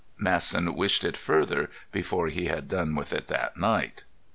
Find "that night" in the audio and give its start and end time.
3.27-4.03